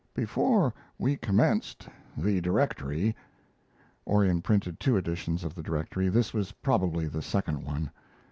Before 0.15 0.73
we 0.97 1.15
commenced 1.15 1.87
the 2.17 2.41
Directory, 2.41 3.15
[Orion 4.07 4.41
printed 4.41 4.79
two 4.79 4.97
editions 4.97 5.43
of 5.43 5.53
the 5.53 5.61
directory. 5.61 6.09
This 6.09 6.33
was 6.33 6.53
probably 6.53 7.05
the 7.05 7.21
second 7.21 7.63
one. 7.63 7.91